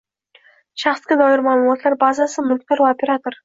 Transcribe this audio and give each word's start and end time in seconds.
Shaxsga 0.83 1.19
doir 1.21 1.45
ma’lumotlar 1.49 1.99
bazasi 2.07 2.49
mulkdor 2.51 2.87
va 2.89 2.93
operator 2.99 3.37